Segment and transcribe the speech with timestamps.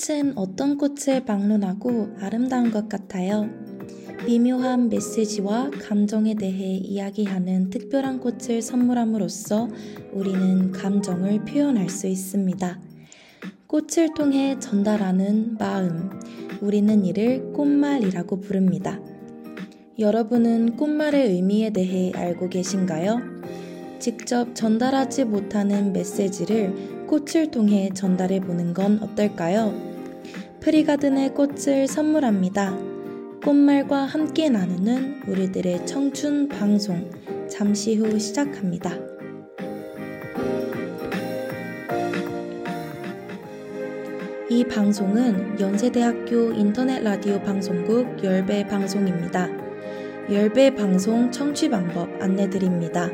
[0.00, 3.50] 꽃은 어떤 꽃을 방문하고 아름다운 것 같아요.
[4.26, 9.68] 미묘한 메시지와 감정에 대해 이야기하는 특별한 꽃을 선물함으로써
[10.12, 12.80] 우리는 감정을 표현할 수 있습니다.
[13.66, 16.08] 꽃을 통해 전달하는 마음,
[16.62, 18.98] 우리는 이를 꽃말이라고 부릅니다.
[19.98, 23.18] 여러분은 꽃말의 의미에 대해 알고 계신가요?
[23.98, 29.89] 직접 전달하지 못하는 메시지를 꽃을 통해 전달해 보는 건 어떨까요?
[30.60, 32.76] 프리가든의 꽃을 선물합니다.
[33.42, 37.10] 꽃말과 함께 나누는 우리들의 청춘 방송
[37.48, 38.92] 잠시 후 시작합니다.
[44.50, 49.48] 이 방송은 연세대학교 인터넷 라디오 방송국 열배 방송입니다.
[50.30, 53.08] 열배 방송 청취 방법 안내드립니다.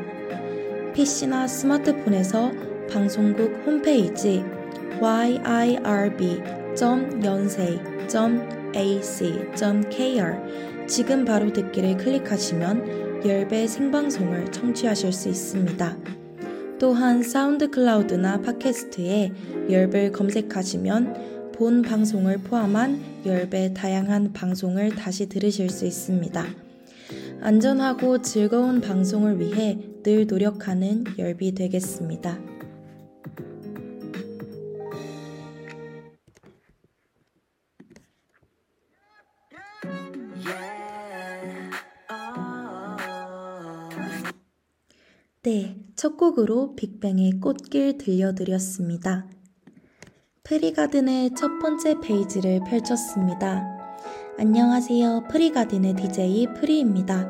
[0.93, 2.51] PC나 스마트폰에서
[2.91, 4.43] 방송국 홈페이지
[4.99, 6.66] yirb.
[6.81, 7.97] 연세.ac.kr
[10.87, 15.97] 지금 바로 듣기를 클릭하시면 열배 생방송을 청취하실 수 있습니다.
[16.79, 19.31] 또한 사운드 클라우드나 팟캐스트에
[19.69, 26.45] 열배를 검색하시면 본 방송을 포함한 열배 다양한 방송을 다시 들으실 수 있습니다.
[27.41, 32.56] 안전하고 즐거운 방송을 위해 늘 노력하는 열비 되겠습니다.
[45.49, 49.29] 네, 첫 곡으로 빅뱅의 꽃길 들려드렸습니다.
[50.43, 53.63] 프리가든의 첫 번째 페이지를 펼쳤습니다.
[54.37, 55.29] 안녕하세요.
[55.31, 57.29] 프리가든의 DJ 프리입니다.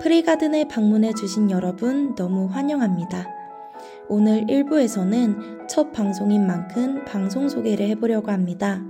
[0.00, 3.26] 프리가든에 방문해 주신 여러분 너무 환영합니다.
[4.08, 8.80] 오늘 1부에서는 첫 방송인 만큼 방송 소개를 해보려고 합니다.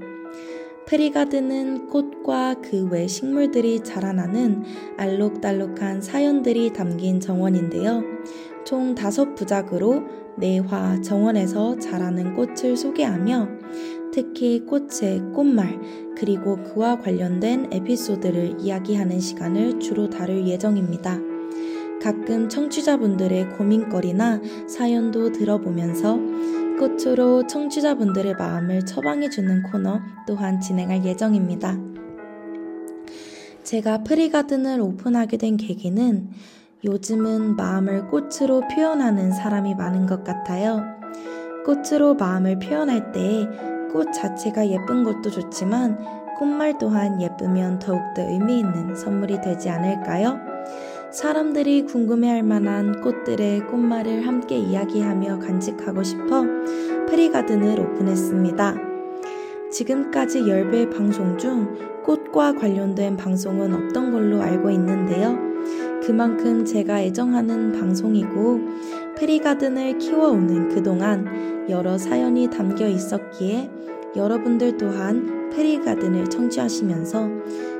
[0.90, 4.64] 프리가든은 꽃과 그 외 식물들이 자라나는
[4.96, 8.02] 알록달록한 사연들이 담긴 정원인데요.
[8.70, 10.04] 총 다섯 부작으로
[10.36, 13.48] 내화 정원에서 자라는 꽃을 소개하며
[14.12, 15.80] 특히 꽃의 꽃말
[16.16, 21.18] 그리고 그와 관련된 에피소드를 이야기하는 시간을 주로 다룰 예정입니다.
[22.00, 26.16] 가끔 청취자분들의 고민거리나 사연도 들어보면서
[26.78, 31.76] 꽃으로 청취자분들의 마음을 처방해주는 코너 또한 진행할 예정입니다.
[33.64, 36.30] 제가 프리가든을 오픈하게 된 계기는
[36.84, 40.82] 요즘은 마음을 꽃으로 표현하는 사람이 많은 것 같아요.
[41.64, 45.98] 꽃으로 마음을 표현할 때 꽃 자체가 예쁜 것도 좋지만
[46.38, 50.38] 꽃말 또한 예쁘면 더욱더 의미 있는 선물이 되지 않을까요?
[51.10, 56.44] 사람들이 궁금해할 만한 꽃들의 꽃말을 함께 이야기하며 간직하고 싶어
[57.08, 58.74] 프리가든을 오픈했습니다.
[59.72, 65.49] 지금까지 열배 방송 중 꽃과 관련된 방송은 없던 걸로 알고 있는데요.
[66.02, 68.60] 그만큼 제가 애정하는 방송이고
[69.16, 73.70] 프리가든을 키워오는 그동안 여러 사연이 담겨 있었기에
[74.16, 77.28] 여러분들 또한 페리가든을 청취하시면서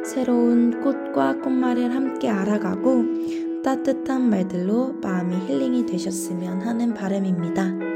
[0.04, 3.04] 새로운 꽃과 꽃말을 함께 알아가고
[3.62, 7.89] 따뜻한 말들로 마음이 힐링이 되셨으면 하는 바람입니다.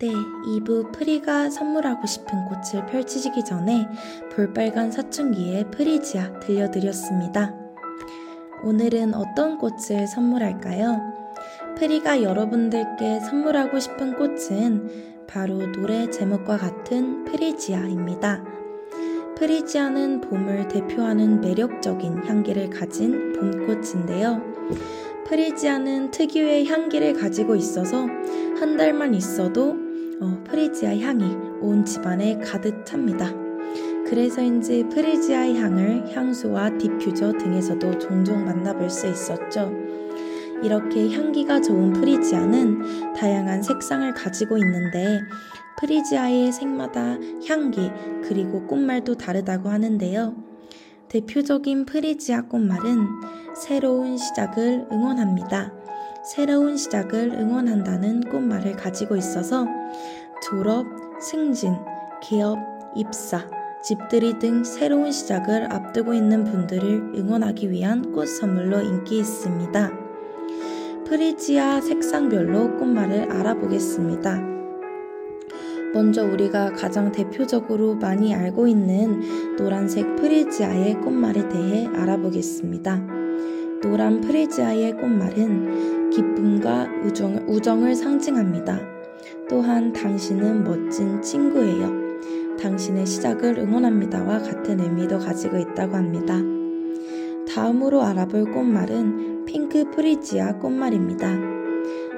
[0.00, 3.88] 네, 2부 프리가 선물하고 싶은 꽃을 펼치시기 전에
[4.30, 7.52] 볼빨간 사춘기의 프리지아 들려드렸습니다.
[8.62, 11.00] 오늘은 어떤 꽃을 선물할까요?
[11.78, 18.44] 프리가 여러분들께 선물하고 싶은 꽃은 바로 노래 제목과 같은 프리지아입니다.
[19.36, 24.40] 프리지아는 봄을 대표하는 매력적인 향기를 가진 봄꽃인데요.
[25.26, 28.06] 프리지아는 특유의 향기를 가지고 있어서
[28.60, 29.87] 한 단만 있어도
[30.20, 31.24] 어, 프리지아 향이
[31.60, 33.32] 온 집안에 가득 찹니다.
[34.06, 39.70] 그래서인지 프리지아의 향을 향수와 디퓨저 등에서도 종종 만나볼 수 있었죠.
[40.62, 45.20] 이렇게 향기가 좋은 프리지아는 다양한 색상을 가지고 있는데
[45.78, 47.16] 프리지아의 색마다
[47.46, 47.90] 향기
[48.24, 50.34] 그리고 꽃말도 다르다고 하는데요.
[51.08, 53.06] 대표적인 프리지아 꽃말은
[53.54, 55.72] 새로운 시작을 응원합니다.
[56.22, 59.66] 새로운 시작을 응원한다는 꽃말을 가지고 있어서
[60.42, 60.86] 졸업,
[61.20, 61.74] 승진,
[62.22, 62.58] 개업,
[62.94, 63.48] 입사,
[63.82, 69.90] 집들이 등 새로운 시작을 앞두고 있는 분들을 응원하기 위한 꽃 선물로 인기 있습니다.
[71.06, 74.42] 프리지아 색상별로 꽃말을 알아보겠습니다.
[75.94, 83.17] 먼저 우리가 가장 대표적으로 많이 알고 있는 노란색 프리지아의 꽃말에 대해 알아보겠습니다.
[83.82, 88.80] 노란 프리지아의 꽃말은 기쁨과 우정, 우정을 상징합니다.
[89.48, 92.08] 또한 당신은 멋진 친구예요.
[92.60, 96.40] 당신의 시작을 응원합니다와 같은 의미도 가지고 있다고 합니다.
[97.48, 101.38] 다음으로 알아볼 꽃말은 핑크 프리지아 꽃말입니다.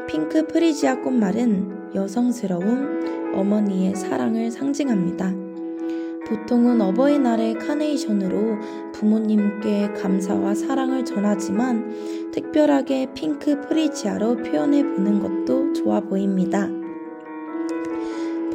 [0.09, 5.50] 핑크 프리지아 꽃말은 여성스러움, 어머니의 사랑을 상징합니다.
[6.31, 16.69] 보통은 어버이날의 카네이션으로 부모님께 감사와 사랑을 전하지만 특별하게 핑크 프리지아로 표현해 보는 것도 좋아 보입니다.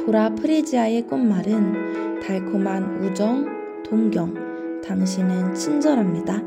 [0.02, 3.44] 보라 프리지아의 꽃말은 달콤한 우정,
[3.84, 6.42] 동경, 당신은 친절합니다.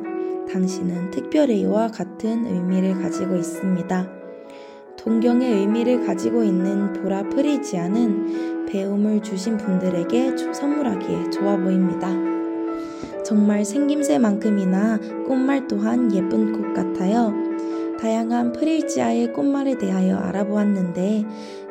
[0.52, 4.10] 당신은 특별해요와 같은 의미를 가지고 있습니다.
[4.98, 12.10] 동경의 의미를 가지고 있는 보라 프리지아는 배움을 주신 분들에게 선물하기에 좋아 보입니다.
[13.24, 17.34] 정말 생김새만큼이나 꽃말 또한 예쁜 꽃 같아요.
[18.00, 21.26] 다양한 프리지아의 꽃말에 대하여 알아보았는데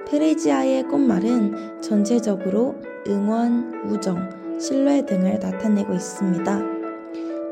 [0.07, 2.77] 프리지아의 꽃말은 전체적으로
[3.09, 6.63] 응원, 우정, 신뢰 등을 나타내고 있습니다.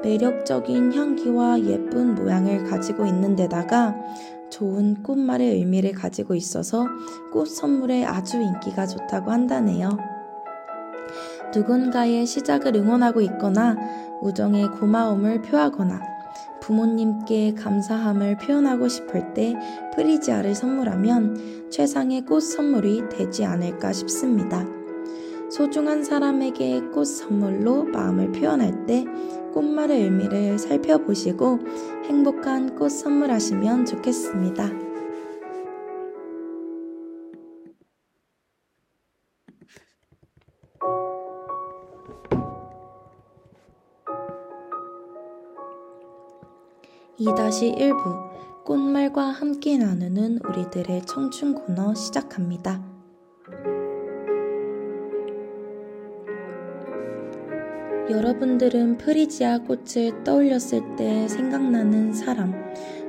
[0.02, 3.94] 매력적인 향기와 예쁜 모양을 가지고 있는 데다가
[4.50, 6.86] 좋은 꽃말의 의미를 가지고 있어서
[7.32, 9.90] 꽃 선물에 아주 인기가 좋다고 한다네요.
[11.54, 13.76] 누군가의 시작을 응원하고 있거나
[14.22, 16.00] 우정의 고마움을 표하거나
[16.60, 19.54] 부모님께 감사함을 표현하고 싶을 때
[19.94, 24.66] 프리지아를 선물하면 최상의 꽃 선물이 되지 않을까 싶습니다.
[25.48, 29.04] 소중한 사람에게 꽃 선물로 마음을 표현할 때
[29.56, 31.60] 꽃말의 의미를 살펴보시고
[32.04, 34.70] 행복한 꽃 선물하시면 좋겠습니다.
[47.18, 52.84] (2-1부) 꽃말과 함께 나누는 우리들의 청춘 코너 시작합니다.
[58.08, 62.54] 여러분들은 프리지아 꽃을 떠올렸을 때 생각나는 사람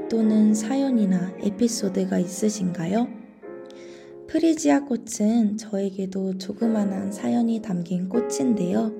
[0.09, 3.07] 또는 사연이나 에피소드가 있으신가요?
[4.25, 8.91] 프리지아 꽃은 저에게도 조그만한 사연이 담긴 꽃인데요.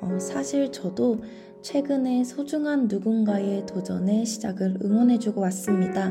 [0.00, 1.20] 어, 사실 저도
[1.60, 6.08] 최근에 소중한 누군가의 도전에 시작을 응원해주고 왔습니다.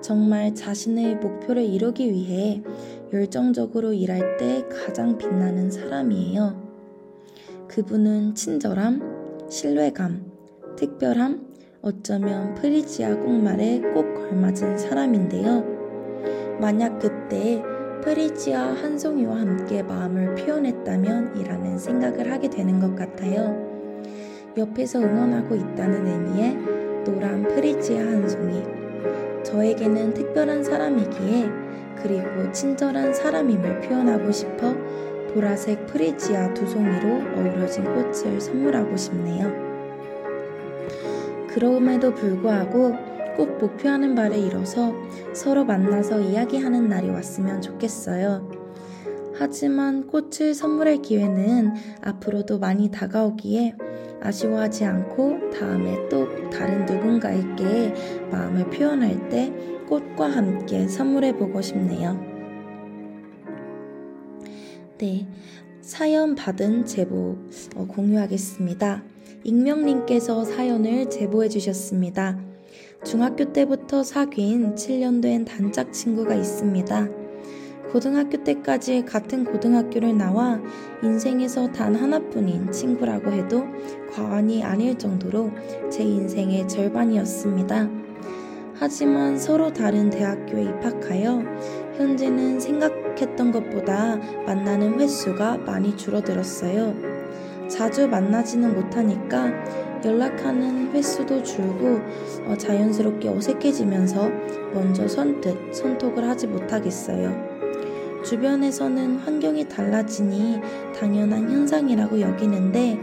[0.00, 2.62] 정말 자신의 목표를 이루기 위해
[3.12, 6.71] 열정적으로 일할 때 가장 빛나는 사람이에요.
[7.74, 10.30] 그분은 친절함, 신뢰감,
[10.76, 11.40] 특별함,
[11.80, 15.64] 어쩌면 프리지아 꽃말에 꼭 걸맞은 사람인데요.
[16.60, 17.62] 만약 그때
[18.02, 23.56] 프리지아 한 송이와 함께 마음을 표현했다면 이라는 생각을 하게 되는 것 같아요.
[24.54, 28.62] 옆에서 응원하고 있다는 의미의 노란 프리지아 한 송이.
[29.44, 31.48] 저에게는 특별한 사람이기에
[32.02, 34.74] 그리고 친절한 사람임을 표현하고 싶어
[35.34, 39.50] 보라색 프리지아 두 송이로 어우러진 꽃을 선물하고 싶네요.
[41.48, 42.94] 그럼에도 불구하고
[43.36, 44.94] 꼭 목표하는 바를 이뤄서
[45.32, 48.62] 서로 만나서 이야기하는 날이 왔으면 좋겠어요.
[49.34, 53.74] 하지만 꽃을 선물할 기회는 앞으로도 많이 다가오기에
[54.20, 57.94] 아쉬워하지 않고 다음에 또 다른 누군가에게
[58.30, 59.52] 마음을 표현할 때
[59.88, 62.31] 꽃과 함께 선물해 보고 싶네요.
[65.02, 65.26] 네,
[65.80, 67.36] 사연 받은 제보
[67.74, 69.02] 어, 공유하겠습니다.
[69.42, 72.38] 익명님께서 사연을 제보해 주셨습니다.
[73.04, 77.08] 중학교 때부터 사귄 7년 된 단짝 친구가 있습니다.
[77.90, 80.62] 고등학교 때까지 같은 고등학교를 나와
[81.02, 83.64] 인생에서 단 하나뿐인 친구라고 해도
[84.12, 85.50] 과언이 아닐 정도로
[85.90, 87.90] 제 인생의 절반이었습니다.
[88.74, 91.42] 하지만 서로 다른 대학교에 입학하여
[91.96, 94.16] 현재는 생각 했던 것보다
[94.46, 96.94] 만나는 횟수가 많이 줄어들었어요.
[97.68, 99.50] 자주 만나지는 못하니까
[100.04, 102.00] 연락하는 횟수도 줄고
[102.46, 104.28] 어, 자연스럽게 어색해지면서
[104.74, 107.52] 먼저 선뜻 손톡을 하지 못하겠어요.
[108.24, 110.60] 주변에서는 환경이 달라지니
[110.98, 112.98] 당연한 현상이라고 여기는데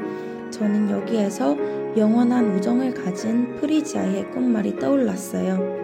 [0.52, 1.56] 저는 여기에서
[1.98, 5.80] 영원한 우정을 가진 프리지아의 꽃말이 떠올랐어요.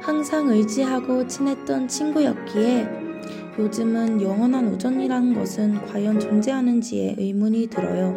[0.00, 3.03] 항상 의지하고 친했던 친구였기에
[3.56, 8.16] 요즘은 영원한 우정이라는 것은 과연 존재하는지에 의문이 들어요.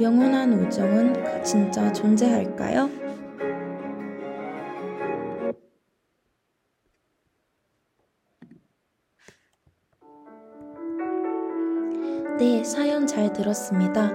[0.00, 2.88] 영원한 우정은 진짜 존재할까요?
[12.38, 14.10] 네, 사연 잘 들었습니다.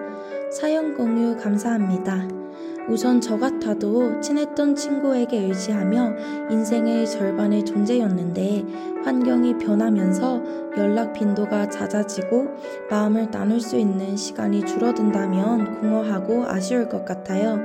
[0.51, 2.45] 사연 공유 감사합니다.
[2.88, 6.13] 우선 저 같아도 친했던 친구에게 의지하며
[6.51, 8.63] 인생의 절반의 존재였는데
[9.04, 10.44] 환경이 변하면서
[10.77, 12.48] 연락 빈도가 낮아지고
[12.89, 17.60] 마음을 나눌 수 있는 시간이 줄어든다면 공허하고 아쉬울 것 같아요.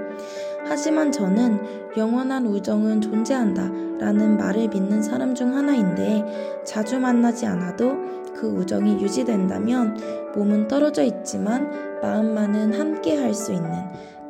[0.65, 1.61] 하지만 저는
[1.99, 7.97] 영원한 우정은 존재한다 라는 말을 믿는 사람 중 하나인데 자주 만나지 않아도
[8.35, 9.99] 그 우정이 유지된다면
[10.35, 13.71] 몸은 떨어져 있지만 마음만은 함께 할 수 있는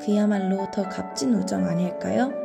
[0.00, 2.39] 그야말로 더 값진 우정 아닐까요?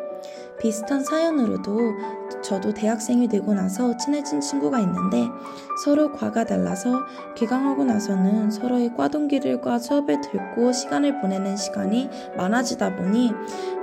[0.66, 1.94] 비슷한 사연으로도
[2.42, 5.28] 저도 대학생이 되고 나서 친해진 친구가 있는데
[5.84, 7.04] 서로 과가 달라서
[7.36, 13.32] 귀강하고 나서는 서로의 과 동기들과 수업을 듣고 시간을 보내는 시간이 많아지다 보니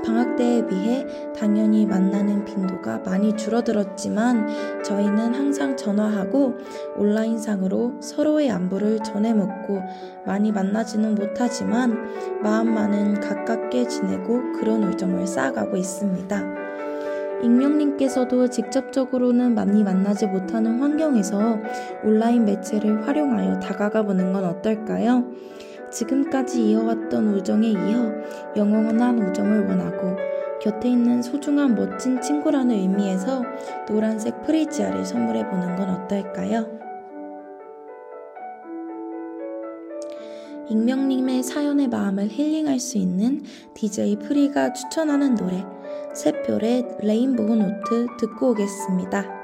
[0.04, 1.06] 방학 때에 비해
[1.38, 6.54] 당연히 만나는 빈도가 많이 줄어들었지만 저희는 항상 전화하고
[6.96, 9.80] 온라인상으로 서로의 안부를 전해 묻고
[10.26, 16.71] 많이 만나지는 못하지만 마음만은 가깝게 지내고 그런 우정을 쌓아가고 있습니다.
[17.42, 21.58] 익명님께서도 직접적으로는 많이 만나지 못하는 환경에서
[22.04, 25.24] 온라인 매체를 활용하여 다가가 보는 건 어떨까요?
[25.90, 28.12] 지금까지 이어왔던 우정에 이어
[28.56, 30.16] 영원한 우정을 원하고
[30.62, 33.42] 곁에 있는 소중한 멋진 친구라는 의미에서
[33.88, 36.80] 노란색 프리지아를 선물해 보는 건 어떨까요?
[40.68, 43.42] 익명님의 사연의 마음을 힐링할 수 있는
[43.74, 45.66] DJ 프리가 추천하는 노래
[46.14, 49.42] 샛별의 레인보우 노트 듣고 오겠습니다.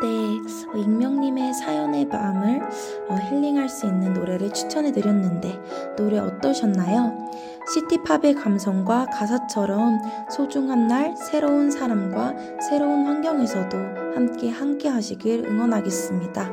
[0.00, 2.62] 네, 어, 익명님의 사연의 마음을
[3.08, 5.60] 어, 힐링할 수 있는 노래를 추천해 드렸는데
[5.96, 7.28] 노래 어떠셨나요?
[7.68, 12.34] 시티팝의 감성과 가사처럼 소중한 날 새로운 사람과
[12.68, 13.76] 새로운 환경에서도
[14.14, 16.50] 함께 함께 하시길 응원하겠습니다.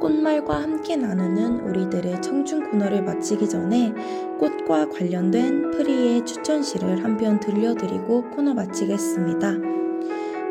[0.00, 3.92] 꽃말과 함께 나누는 우리들의 청춘 코너를 마치기 전에
[4.38, 9.54] 꽃과 관련된 프리의 추천시를 한 편 들려드리고 코너 마치겠습니다.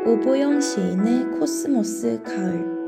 [0.06, 2.80] 오보영 시인의 코스모스 가을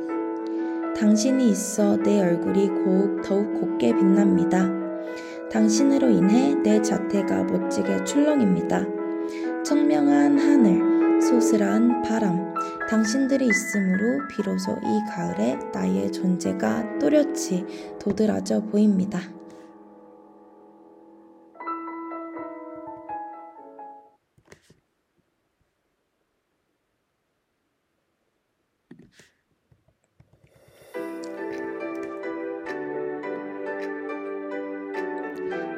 [0.97, 4.82] 당신이 있어 내 얼굴이 고, 더욱 곱게 빛납니다.
[5.53, 8.87] 당신으로 인해 내 자태가 멋지게 출렁입니다.
[9.63, 12.55] 청명한 하늘, 소슬한 바람,
[12.89, 17.67] 당신들이 있으므로 비로소 이 가을에 나의 존재가 또렷이
[18.01, 19.21] 도드라져 보입니다.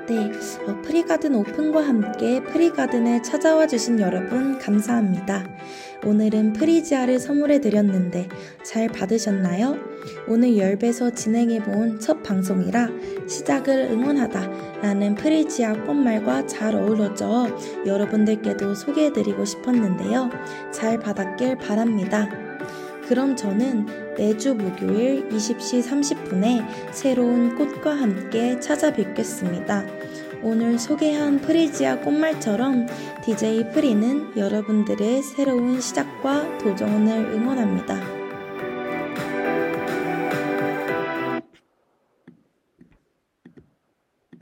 [0.07, 0.31] 네,
[0.67, 5.49] 어, 프리가든 오픈과 함께 프리가든에 찾아와 주신 여러분 감사합니다.
[6.05, 8.29] 오늘은 프리지아를 선물해 드렸는데
[8.63, 9.79] 잘 받으셨나요?
[10.29, 12.91] 오늘 열배서 진행해 본 첫 방송이라
[13.27, 17.49] 시작을 응원하다 라는 프리지아 꽃말과 잘 어우러져
[17.87, 20.29] 여러분들께도 소개해 드리고 싶었는데요.
[20.71, 22.29] 잘 받았길 바랍니다.
[23.09, 29.85] 그럼 저는 매주 목요일 20시 30분에 새로운 꽃과 함께 찾아뵙겠습니다.
[30.43, 32.87] 오늘 소개한 프리지아 꽃말처럼
[33.25, 38.14] DJ 프리는 여러분들의 새로운 시작과 도전을 응원합니다.